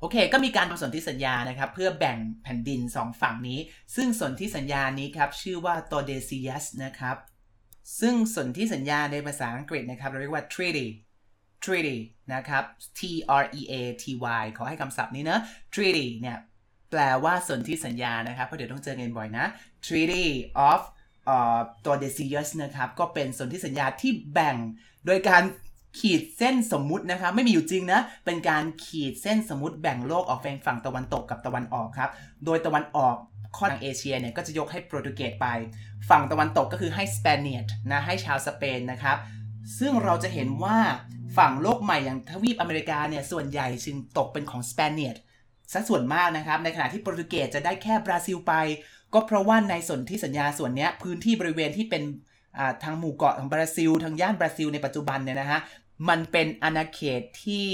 [0.04, 3.58] โอเค ก็มีการทำสนธิสัญญานะครับ เพื่อแบ่งแผ่นดิน 2 ฝั่งนี้
[3.96, 7.16] ซึ่งสนธิสัญญานี้ครับ ชื่อว่าโตเดซิยัสนะครับ
[8.00, 10.86] ซึ่งสนธิสัญญาในภาษาอังกฤษนะครับ เราเรียกว่า treaty
[11.64, 11.98] treaty
[12.34, 12.64] นะครับ
[12.98, 13.00] T
[13.42, 14.04] R E A T
[14.40, 15.38] Y ขอให้คำศัพท์นี้นะ
[15.74, 16.38] treaty เนี่ย
[16.90, 19.46] แปลว่าสนธิสัญญานะครับ เพราะเดี๋ยวต้องเจอกันบ่อยนะ
[19.86, 20.26] treaty
[20.70, 20.80] of
[21.84, 24.56] ตัว decius นะครับ ก็เป็นสนธิสัญญาที่แบ่ง
[25.06, 25.42] โดยการ
[25.98, 32.11] ขีดเส้นสมมุตินะครับไม่มีอยู่จริงนะ เป็นการขีดเส้นสมมติแบ่งโลกออกเป็นฝั่งตะวันตกกับตะวันออกครับ
[32.44, 33.16] โดยตะวันออก
[33.57, 35.46] ข้อทางเอเชียเนี่ยก็จะยกให้โปรตุเกสไป
[36.09, 39.16] ฝั่งตะวันตกก็คือให้สเปนเนียตนะให้ชาวสเปนนะครับ
[39.78, 40.78] ซึ่งเราจะเห็นว่า
[41.38, 45.16] ฝั่งโลกใหม่อย่างทวีปอเมริกาเนี่ยส่วนใหญ่จึงตกเป็นของสเปนเนียต
[45.72, 48.52] ซะส่วนมากนะครับ ในขณะที่โปรตุเกสจะได้แค่บราซิลไป
[49.14, 52.02] ก็เพราะว่าในสนที่สัญญาส่วนนี้พื้นที่บริเวณที่เป็น
[52.83, 55.61] ทางหมู่เกาะของบราซิล ทางย่านบราซิลในปัจจุบันเนี่ยนะฮะ
[56.09, 57.68] มันเป็นอาณาเขตที่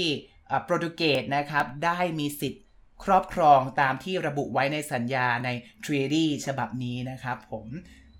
[0.65, 2.63] โปรตุเกสนะครับได้มีสิทธิ์
[3.03, 5.49] ครอบครองตามที่ระบุไว้ในสัญญาใน
[5.83, 7.65] ทรีดีฉบับนี้นะครับผม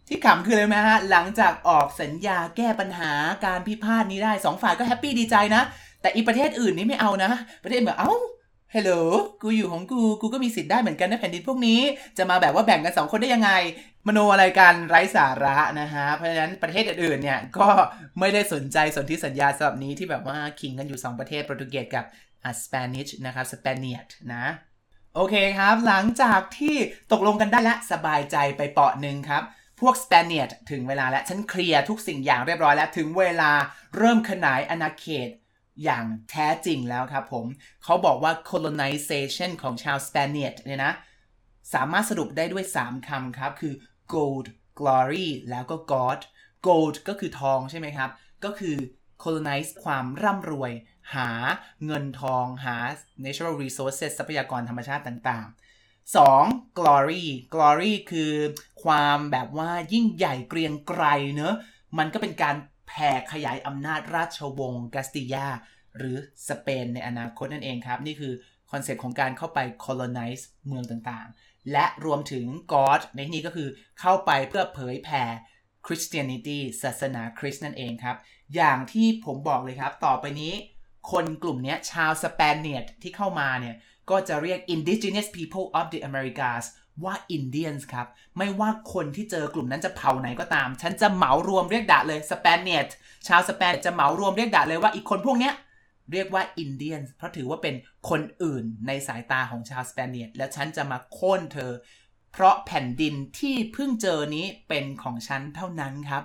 [0.07, 3.11] ที่ขำคืออะไรไหมฮะ หลังจากออกสัญญาแก้ปัญหา
[3.45, 5.61] การพิพาทนี้ได้สองฝ่ายก็ happy ดีใจนะ
[6.01, 7.31] แต่อีประเทศอื่นนี่ไม่เอานะ
[7.63, 8.13] ประเทศแบบเอ้า
[8.71, 8.91] hello
[9.41, 11.79] กูอยู่ของกู กูก็มีสิทธิ์ได้เหมือนกันนะแผ่นดินพวกนี้
[12.17, 13.51] จะมาแบบว่าแบ่งกันสองคนได้ยังไง
[14.07, 17.67] มโนอะไรกันไร้สาระนะฮะ เพราะฉะนั้นประเทศอื่นๆเนี่ยก็
[18.19, 22.05] ไม่ได้สนใจสนธิสัญญาฉบับนี้ที่แบบว่าคิงกันอยู่ 2 ประเทศโปรตุเกสกับ
[22.43, 24.45] อ่า Spanish นะครับ Spaniard นะ
[25.15, 26.75] โอเคครับ หลังจากที่
[27.11, 29.43] ตกลงกันได้และสบายใจไปเปาะหนึ่งครับ
[29.79, 33.51] พวกสเปเนียตถึงเวลาแล้วฉันเคลียร์ทุกสิ่งอย่างเรียบร้อยแล้ว ถึงเวลา
[33.97, 35.29] เริ่มขนายอาณาเขต
[35.83, 37.45] อย่างแท้จริงแล้วครับผม
[37.83, 40.93] เขาบอกว่า colonization ของชาวสเปเนียตเนี่ยนะ
[41.73, 43.73] สามารถสรุปได้ด้วย 3คำครับ คือ
[44.13, 44.47] gold
[44.79, 46.19] glory แล้วก็ god
[46.67, 48.09] gold ก็คือทองใช่ไหมครับ
[48.43, 48.77] ก็คือ
[49.23, 50.71] colonize ความร่ำรวย
[51.15, 51.29] หา
[51.85, 52.77] เงินทองหา
[53.23, 56.77] natural resources ทรัพยากรธรรมชาติต่างๆ 2.
[56.77, 58.33] glory glory คือ
[58.83, 61.03] ความแบบว่ายิ่งใหญ่เกรียงไกร
[61.35, 61.55] เนอะ
[61.97, 62.55] มันก็เป็นการ
[62.87, 65.47] แผ่ขยายอำนาจราชวงศ์กาสติยา
[65.97, 68.33] หรือสเปนในอนาคตนั่นเองครับ นี่คือ
[68.71, 73.69] concept ของการเข้าไป colonize เมืองต่างๆ และรวมถึง God ในที่นี้ก็คือ
[73.99, 75.23] เข้าไปเพื่อเผยแผ่
[75.85, 78.17] Christianity ศาสนาคริสต์นั่นเองครับ
[78.55, 80.53] อย่างที่ผมบอกเลยครับต่อไปนี้
[81.11, 83.75] คนกลุ่มนี้ชาวสเปนเนียที่เข้ามาเนี่ย
[84.09, 86.63] ก็จะเรียก indigenous people of the Americas
[87.03, 92.81] ว่า Indians ครับ ไม่ว่าคนที่เจอกลุ่มนั้นจะเผ่าไหนก็ตาม ฉันจะเหมารวมเรียกด่าเลยสเปนเนีย
[93.27, 95.53] ชาวสเปนจะเหมารวมเรียกด่าเลยว่าอีกคนพวกเนี้ย
[96.11, 97.75] เรียกว่าอินเดียน เพราะถือว่าเป็น
[98.09, 101.71] คนอื่นในสายตาของชาวสเปนเนียและฉันจะมาโค่นเธอ
[102.31, 106.23] เพราะแผ่นดินที่เพิ่งเจอนี้เป็นของฉันเท่านั้นครับ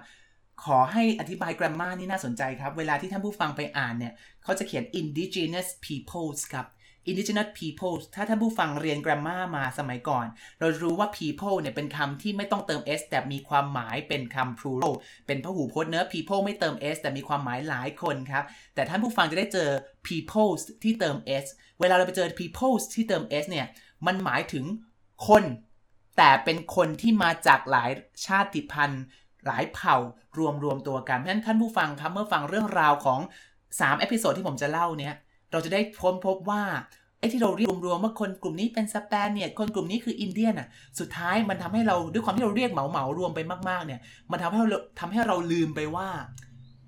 [0.65, 6.67] ขอให้อธิบายกราฟมานี่น่าสนใจครับ เวลาที่ท่านผู้ฟังไปอ่านเนี่ย เขาจะเขียน indigenous peoples ครับ
[7.11, 10.27] indigenous people ถ้าท่านผู้ฟังเรียนกราฟมามาสมัยก่อน
[10.61, 14.95] เรารู้ว่า people เนี่ยเป็นคำที่ไม่ต้องเติม s แต่มีความหมายเป็นคำ plural
[15.27, 19.69] เป็นพหูพจน์เนื้อ people ไม่เติม s แต่มีความหมายหลายคนครับ แต่ท่านผู้ฟังจะได้เจอ
[20.07, 20.51] people
[20.83, 21.45] ที่เติม s
[21.81, 23.67] เวลาเราไปเจอ people ที่เติม s เนี่ย
[24.07, 24.65] มันหมายถึง
[25.29, 25.45] คน
[26.17, 27.91] แต่เป็นคนที่มาจากหลาย
[28.27, 29.03] ชาติพันธุ์
[29.47, 29.97] หลายเผ่า
[30.39, 33.21] รวมรวมตัวกันเพราะฉะนั้นท่านผู้ฟังครับเมื่อฟังเรื่องราวของ
[33.71, 35.15] 3 episode ที่ผมจะเล่าเนี้ย
[35.53, 36.63] เราจะได้ค้นพบว่า
[37.19, 40.69] ไอ้ที่เราเรียกรวมๆว่าคนกลุ่มนี้เป็นสเปนเนี่ยคนกลุ่มนี้คืออินเดียนอะ
[41.01, 46.09] สุดท้ายมันทำให้เราด้วยความที่เราเรียกเหมาเหมารวมไปมากๆเนี่ย มันทำให้เราทำให้เราลืมไปว่า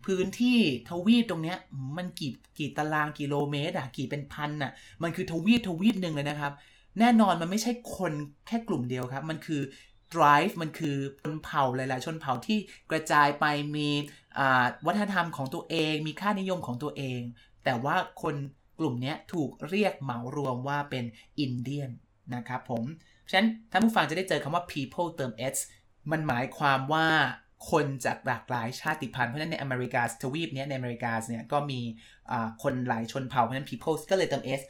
[0.07, 1.59] พื้นที่ทวีปตรงเนี้ย
[1.97, 6.53] มันกี่กี่ตารางกิโลเมตรอะกี่เป็นพันอะมันคือทวีปทวีปหนึ่งเลยนะครับ
[6.99, 8.13] แน่นอนมันไม่ใช่คน
[8.47, 9.61] แค่กลุ่มเดียวครับ มันคือ
[10.15, 12.59] drive มันคือชนเผ่าหลาย ๆ ชนเผ่าที่
[12.91, 13.45] กระจายไป
[13.77, 13.89] มี
[14.87, 17.21] วัฒนธรรมของตัวเอง มีค่านิยมของตัวเอง
[17.69, 18.37] แต่ว่าคน
[18.79, 21.05] กลุ่มนี้ถูกเรียกเหมารวมว่าเป็น
[21.41, 21.91] อินเดียน
[22.35, 22.85] นะครับผม
[23.31, 25.57] ฉะนั้นท่านผู้ฟังจะได้เจอคำว่า people เติม s
[26.11, 27.07] มันหมายความว่า
[27.71, 31.81] คนจากหลากหลายชาติพันธุ์ เพราะฉะนั้นในอเมริกาทวีปนี้ในอเมริกาเนี่ยก็มี
[32.63, 34.61] คนหลายชนเผ่า เพราะฉะนั้น people ก็เลยเติม s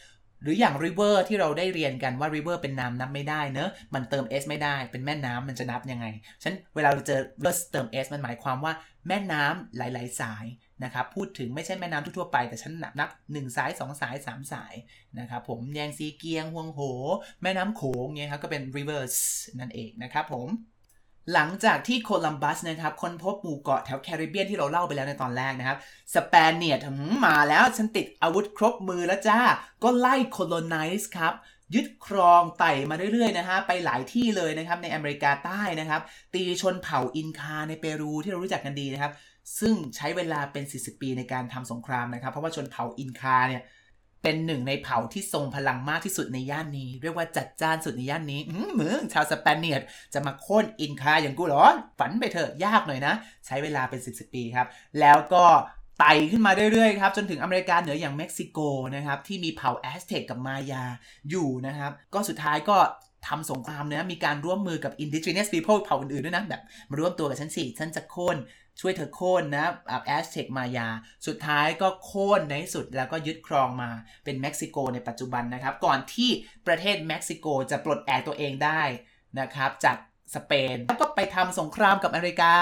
[0.42, 6.06] หรืออย่าง river ที่เราได้เรียนกันว่า river เป็นน้ำนับไม่ได้เนอะมันเติม s ไม่ได้ เป็นแม่น้ำมันจะนับยังไง
[6.42, 8.72] ฉะนั้นเวลาเราเจอ river เติม s มันหมายความว่า
[9.08, 10.44] แม่น้ำหลาย ๆ สาย
[10.84, 14.74] นะครับพูดถึงไม่ใช่แม่น้ำทั่วไป แต่ฉันนับนับ1สาย2สาย3สาย
[15.18, 16.80] นะครับผมแยงซีเกียงฮวงโห
[17.42, 19.16] แม่น้ำโขงเนี่ยครับก็เป็น rivers
[19.60, 20.48] นั่นเองนะครับผม
[21.34, 25.78] หลังจากที่โคลัมบัสนะครับค้นพบหมู่เกาะแถวแคริบเบียนที่เราเล่าไปแล้วในตอนแรกนะครับ
[26.14, 26.80] Spaniard
[27.26, 29.38] มาแล้วฉันติดอาวุธครบมือแล้วจ้า
[29.82, 31.34] ก็ไล่ colonize ครับ
[31.74, 36.00] ยึดครองไต่มาเรื่อยๆนะฮะไปหลายที่เลยนะครับในอเมริกาใต้นะครับ
[36.34, 39.12] ตีชนเผ่าอินคาในเปรูที่เรารู้จักกันดีนะครับ
[39.61, 43.62] ซึ่งใช้เวลาเป็น 40 ปีในการทำสงครามนะครับ เพราะว่าชนเผ่าอินคาเนี่ย
[44.22, 48.40] เป็นหนึ่งในเผ่าที่ทรงพลังมากที่สุดในย่านนี้ เรียกว่าจัดจ้านสุดในย่านนี้
[48.74, 49.82] เหมือนชาว Spaniard
[50.14, 51.64] จะมาโค่นอินคาอย่างกูหรอ
[51.98, 53.14] ฝันไปเถอะยากหน่อยนะ
[53.46, 54.66] ใช้เวลาเป็นสิบสิบปีครับ
[55.00, 55.44] แล้วก็
[55.98, 58.58] ไต่ขึ้นมาเรื่อยๆครับ จนถึงอเมริกาเหนืออย่างเม็กซิโก
[58.96, 60.84] นะครับ ที่มีเผ่าแอสเท็กกับมายา
[61.30, 62.76] อยู่นะครับ ก็สุดท้ายก็
[63.28, 68.37] ทำสงครามนะมีการร่วมมือกับ indigenous people เผ่าอื่นๆด้วยนะแบบมารวมตัวกับฉันสิฉันจะโค่น
[68.80, 69.66] ช่วยเธอโค่นนะ
[70.06, 70.88] แอสเท็กมายา
[71.26, 73.90] สุดท้ายก็โค่นในที่สุดแล้วก็ยึดครองมา
[74.24, 76.30] เป็นเม็กซิโกในปัจจุบันนะครับ ก่อนที่
[76.66, 78.82] ประเทศเม็กซิโกจะปลดแอกตัวเองได้
[79.40, 79.96] นะครับจาก
[80.34, 82.54] สเปนแล้วก็ไปทำสงครามกับอเมริกา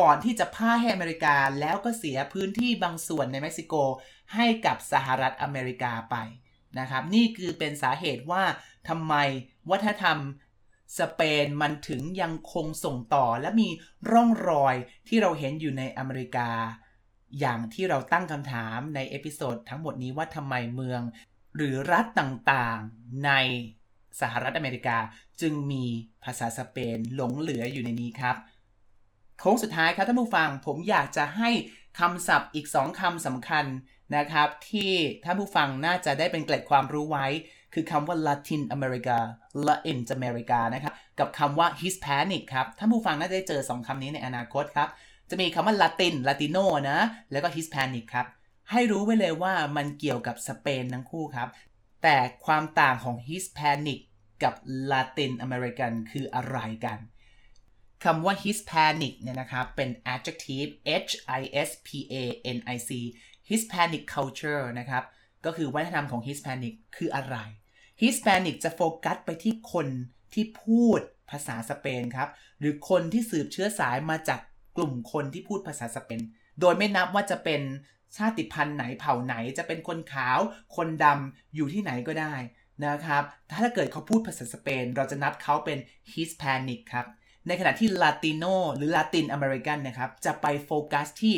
[0.00, 3.74] ก่อนที่จะพ่ายให้อเมริกาแล้วก็เสียพื้นที่บางส่วนในเม็กซิโก
[4.34, 6.16] ให้กับสหรัฐอเมริกาไป
[6.78, 8.44] นะครับ นี่คือเป็นสาเหตุว่า
[8.88, 9.14] ทำไม
[9.70, 10.18] วัฒนธรรม
[10.98, 13.68] สเปนมันถึงยังคงส่งต่อและมี
[14.10, 14.74] ร่องรอย
[15.08, 16.50] ที่เราเห็นอยู่ในอเมริกา
[17.40, 21.02] อย่างที่เราตั้งคำถามใน episode ทั้งหมดนี้ว่าทำไมเมือง
[21.56, 23.30] หรือรัฐต่างๆใน
[24.20, 24.98] สหรัฐอเมริกา
[25.40, 25.84] จึงมี
[26.24, 28.36] ภาษาสเปนหลงเหลืออยู่ในนี้ครับ
[29.38, 31.50] โค้งสุดท้ายครับท่านผู้ฟังผมอยากจะให้
[31.98, 33.64] คำศัพท์อีกสองคำสำคัญ
[34.16, 34.92] นะครับ ที่
[35.24, 37.26] ท่านผู้ฟังน่าจะได้เป็นเกล็ดความรู้ไว้
[37.74, 39.18] คือคำว่า Latin America
[39.66, 44.88] Latin America นะครับกับคำว่า Hispanic ครับท่านผู้ฟังน่าจะได้เจอ 2คำนี้ในอนาคตครับ
[45.30, 46.98] จะมีคำว่า Latin Latino นะ
[47.32, 48.26] แล้วก็ Hispanic ครับ
[48.70, 51.48] ให้รู้ไว้เลยว่ามันเกี่ยวกับสเปนทั้งคู่ครับ
[52.02, 54.00] แต่ความต่างของ Hispanic
[54.42, 54.54] กับ
[54.90, 56.98] Latin American คืออะไรกัน
[58.04, 60.70] คำว่า Hispanic เนี่ยนะครับ เป็น adjective
[61.08, 62.14] H I S P A
[62.56, 62.90] N I C
[63.50, 65.04] Hispanic culture นะครับ
[65.44, 67.36] ก็คือวัฒนธรรมของ Hispanic คืออะไร
[68.00, 69.86] ฮิสแปนิกจะโฟกัสไปที่คน
[70.34, 72.28] ที่พูดภาษาสเปนครับ
[72.60, 74.40] หรือคนที่สืบเชื้อสายมาจาก
[74.76, 76.20] กลุ่มคนที่พูดภาษาสเปน
[76.60, 77.60] โดยไม่นับว่าจะเป็น
[78.16, 80.38] ชาติพันธุ์ไหนเผ่าไหนจะเป็นคนขาว
[80.76, 82.34] คนดำอยู่ที่ไหนก็ได้
[82.86, 85.78] นะครับ ถ้าเกิดเขาพูดภาษาสเปน เราจะนับเขาเป็น
[86.12, 87.06] ฮิสแปนิกครับ
[87.46, 88.44] ในขณะที่ลาติโน
[88.76, 91.34] หรือลาตินอเมริกันนะครับ จะไปโฟกัสที่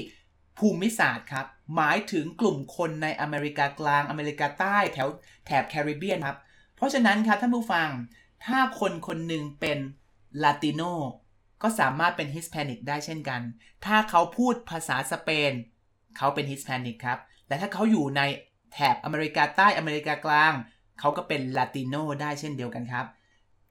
[0.58, 5.08] ภูมิศาสตร์ครับ หมายถึงกลุ่มคนในอเมริกากลางอเมริกาใต้แถว
[5.46, 6.38] แถบแคริบเบียนครับ
[6.76, 7.88] เพราะฉะนั้นครับท่านผู้ฟัง
[8.44, 9.78] ถ้าคนคนหนึ่งเป็น
[10.42, 10.82] ลาติโน
[11.62, 13.40] ก็สามารถเป็น Hispanic ได้เช่นกัน
[13.84, 15.52] ถ้าเขาพูดภาษาสเปน
[16.16, 18.22] เขาเป็น Hispanic ครับแต่ถ้าเขาอยู่ใน
[18.72, 20.52] แถบอเมริกาใต้อเมริกากลาง
[21.00, 23.06] เขาก็เป็นลาติโนได้เช่นเดียวกันครับ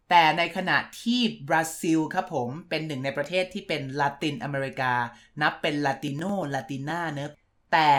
[0.09, 4.93] แต่ในขณะที่บราซิลครับผมเป็นหนึ่งในประเทศที่เป็นลาตินอเมริกา
[5.41, 7.31] นับเป็น Latino Latina เนอะ
[7.73, 7.89] แต่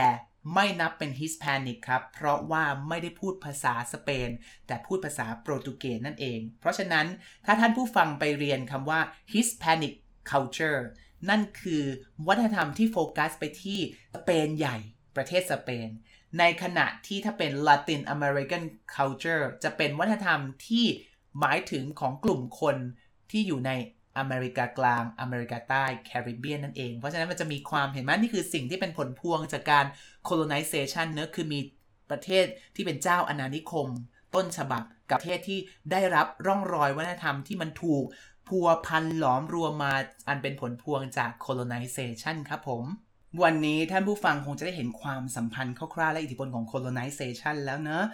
[0.55, 4.29] ไม่นับเป็นฮิสแปนิกครับ เพราะว่าไม่ได้พูดภาษาสเปน
[4.67, 7.07] แต่พูดภาษาโปรตุเกสนั่นเอง เพราะฉะนั้น
[7.45, 9.01] ถ้าท่านผู้ฟังไปเรียนคำว่า
[9.33, 9.95] Hispanic
[10.31, 10.81] culture
[11.29, 11.85] นั่นคือ
[12.27, 13.79] วัฒนธรรมที่โฟกัสไปที่
[14.15, 14.77] สเปนใหญ่
[15.17, 15.89] ประเทศสเปน
[16.39, 18.65] ในขณะที่ถ้าเป็น Latin American
[18.97, 20.87] culture จะเป็นวัฒนธรรมที่
[21.41, 22.77] หมายถึงของกลุ่มคน
[23.31, 23.73] ที่อยู่ใน
[24.19, 29.85] อเมริกากลาง อเมริกาใต้แคริบเบียนนั่นเอง เพราะฉะนั้นมันจะมีความเห็นไหมนี่คือสิ่งที่เป็นผลพวงจากการ
[30.29, 31.61] colonization เนื้อคือมี
[32.11, 33.89] ประเทศที่เป็นเจ้าอาณานิคม
[34.35, 35.59] ต้นฉบับกับประเทศที่
[35.91, 38.05] ได้รับร่องรอยวัฒนธรรมที่มันถูก
[38.49, 39.95] พัวพันหลอมรวมมา
[40.29, 42.85] อันเป็นผลพวงจาก colonization ครับผม
[43.43, 48.05] วันนี้ท่านผู้ฟังคงจะได้เห็นความสัมพันธ์คร่าวๆและอิทธิพลของ colonization แล้วเนอะ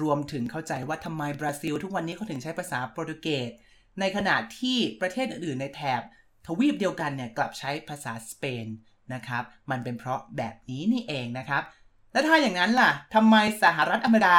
[0.00, 3.50] รวมถึงเข้าใจว่าทำไมบราซิล ทุกวันนี้เขาถึงใช้ภาษาโปรตุเกส
[4.00, 6.02] ในขณะที่ประเทศอื่นๆในแถบ
[6.46, 8.66] ทวีปเดียวกันเนี่ยกลับใช้ภาษาสเปน
[9.14, 11.62] นะครับ มันเป็นเพราะแบบนี้นี่เองนะครับ
[12.12, 14.38] แล้วถ้าอย่างนั้นล่ะทำไมสหรัฐอเมริกา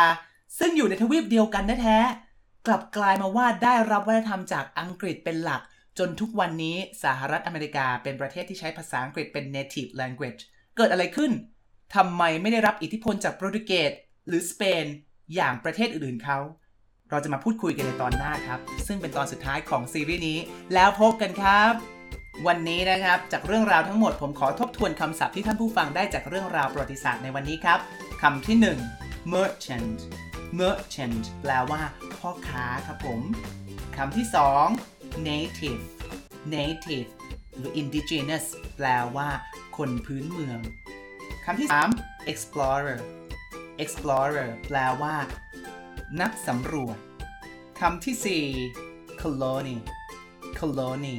[0.60, 5.62] ซึ่งอยู่ในทวีปเดียวกันแท้ๆกลับกลายมาว่าได้รับวัฒนธรรมจากอังกฤษเป็นหลัก
[6.00, 10.42] จนทุกวันนี้สหรัฐอเมริกาเป็นประเทศที่ใช้ภาษาอังกฤษเป็น native language
[10.78, 11.32] เกิดอะไรขึ้น
[11.96, 13.92] ทำไมไม่ได้รับอิทธิพลจากโปรตุเกส
[14.28, 14.86] หรือสเปน
[15.36, 16.40] อย่างประเทศอื่นๆเขา
[17.14, 20.40] เราจะมาพูดคุยกันในตอนหน้าครับ ซึ่งเป็นตอนสุดท้ายของซีรีส์นี้
[20.74, 21.74] แล้วพบกันครับ
[22.48, 27.80] วันนี้นะครับ จากเรื่องราวทั้งหมดผมขอทบทวนคำศัพท์ที่ท่านผู้ฟังได้จากเรื่องราวประวัติศาสตร์ในวันนี้ครับ
[28.22, 28.58] คำที่
[28.96, 29.98] 1 merchant
[30.60, 31.82] merchant แปลว่า
[32.20, 33.20] พ่อค้าครับผม
[33.98, 34.26] คำที่
[34.76, 35.82] 2 native
[36.56, 37.10] native
[37.58, 38.46] หรือ indigenous
[38.78, 39.30] แปลว่า
[39.78, 40.60] คนพื้นเมือง
[41.46, 41.68] คำที่
[42.00, 43.00] 3 explorer
[43.84, 45.16] explorer แปลว่า
[46.22, 46.98] นักสำรวจ
[47.80, 48.48] คำที่
[48.82, 49.78] 4 colony
[50.60, 51.16] colony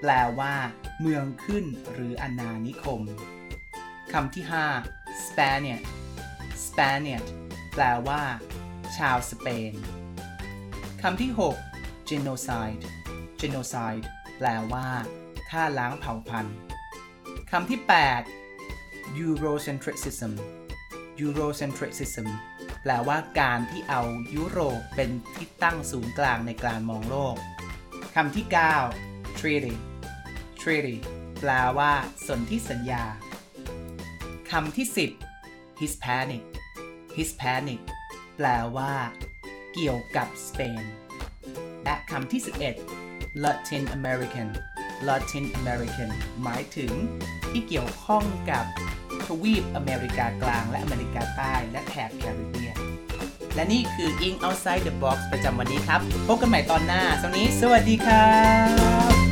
[0.00, 0.54] แปลว่า
[1.00, 3.02] เมืองขึ้นหรืออาณานิคม
[4.12, 4.44] คำที่
[4.84, 5.84] 5 Spaniard
[6.64, 7.26] Spaniard
[7.74, 8.22] แปลว่า
[8.96, 9.72] ชาวสเปน
[11.02, 11.30] คำที่
[11.70, 12.82] 6 genocide
[13.40, 14.04] genocide
[14.38, 14.88] แปลว่า
[15.50, 16.56] ฆ่าล้างเผ่าพันธุ์
[17.50, 17.80] คำที่
[18.48, 20.32] 8 eurocentricism
[21.22, 22.28] eurocentricism
[22.86, 24.02] แปลว่าการที่เอา
[24.34, 27.36] ยุโรปเป็นที่ตั้งศูนย์กลางในการมองโลก
[28.14, 28.46] คำที่
[28.92, 29.74] 9 treaty
[30.60, 30.96] treaty
[31.40, 31.92] แปลว่า
[32.26, 33.04] สนธิสัญญา
[34.50, 34.86] คำที่
[35.32, 36.42] 10 Hispanic
[37.16, 37.80] Hispanic
[38.36, 38.92] แปลว่า
[39.72, 40.82] เกี่ยวกับสเปน
[41.84, 42.40] และคำที่
[42.92, 44.48] 11 Latin American
[45.08, 46.10] Latin American
[46.42, 46.92] หมายถึง
[47.50, 48.64] ที่เกี่ยวข้องกับ
[49.26, 52.76] ทวีปอเมริกากลางและอเมริกาใต้และแถบแคริบเบียน
[53.54, 57.24] และนี่คือ In Outside the Box ประจำวันนี้ครับ พบกันใหม่ตอนหน้าส
[57.70, 58.34] วัสดีครั
[59.22, 59.23] บ